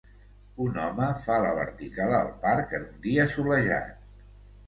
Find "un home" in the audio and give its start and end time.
0.67-1.09